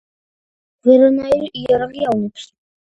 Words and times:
ვერანაირი 0.89 1.53
იარაღი 1.63 2.11
ავნებს. 2.17 2.51